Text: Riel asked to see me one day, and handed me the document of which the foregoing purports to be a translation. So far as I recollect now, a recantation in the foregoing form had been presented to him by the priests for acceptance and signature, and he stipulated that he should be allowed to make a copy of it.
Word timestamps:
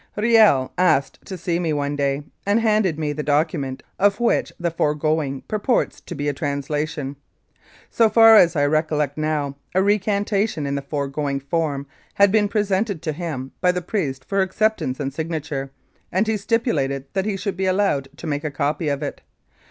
Riel 0.15 0.73
asked 0.79 1.19
to 1.25 1.37
see 1.37 1.59
me 1.59 1.73
one 1.73 1.95
day, 1.95 2.23
and 2.43 2.59
handed 2.59 2.97
me 2.97 3.13
the 3.13 3.21
document 3.21 3.83
of 3.99 4.19
which 4.19 4.51
the 4.59 4.71
foregoing 4.71 5.41
purports 5.43 6.01
to 6.01 6.15
be 6.15 6.27
a 6.27 6.33
translation. 6.33 7.17
So 7.91 8.09
far 8.09 8.35
as 8.35 8.55
I 8.55 8.65
recollect 8.65 9.15
now, 9.15 9.57
a 9.75 9.81
recantation 9.83 10.65
in 10.65 10.73
the 10.73 10.81
foregoing 10.81 11.39
form 11.39 11.85
had 12.15 12.31
been 12.31 12.47
presented 12.47 13.03
to 13.03 13.11
him 13.13 13.51
by 13.61 13.71
the 13.71 13.83
priests 13.83 14.25
for 14.27 14.41
acceptance 14.41 14.99
and 14.99 15.13
signature, 15.13 15.69
and 16.11 16.25
he 16.25 16.35
stipulated 16.35 17.05
that 17.13 17.25
he 17.25 17.37
should 17.37 17.55
be 17.55 17.67
allowed 17.67 18.07
to 18.17 18.25
make 18.25 18.43
a 18.43 18.49
copy 18.49 18.89
of 18.89 19.03
it. 19.03 19.21